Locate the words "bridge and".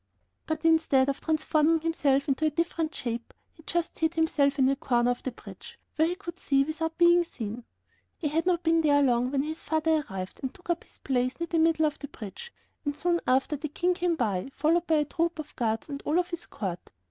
12.07-12.97